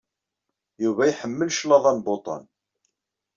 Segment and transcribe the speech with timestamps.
[0.83, 2.43] Yuba iḥemmel claḍa n Boton.